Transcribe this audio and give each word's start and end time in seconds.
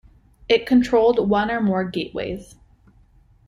It 0.49 0.65
controlled 0.65 1.29
one 1.29 1.51
or 1.51 1.61
more 1.61 1.83
gateways. 1.83 2.55